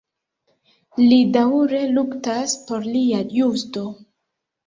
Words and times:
Li 1.09 1.17
daŭre 1.35 1.83
luktas 1.97 2.55
por 2.71 2.87
lia 2.95 3.21
justo. 3.35 3.85